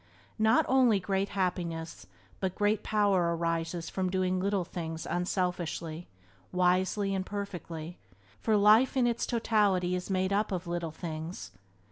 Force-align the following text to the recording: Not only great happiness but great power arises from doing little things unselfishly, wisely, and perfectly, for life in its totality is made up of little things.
Not 0.39 0.65
only 0.67 0.99
great 0.99 1.29
happiness 1.29 2.07
but 2.39 2.55
great 2.55 2.81
power 2.81 3.35
arises 3.37 3.87
from 3.87 4.09
doing 4.09 4.39
little 4.39 4.63
things 4.65 5.05
unselfishly, 5.05 6.07
wisely, 6.51 7.13
and 7.13 7.23
perfectly, 7.23 7.99
for 8.39 8.57
life 8.57 8.97
in 8.97 9.05
its 9.05 9.27
totality 9.27 9.93
is 9.93 10.09
made 10.09 10.33
up 10.33 10.51
of 10.51 10.65
little 10.65 10.89
things. 10.91 11.51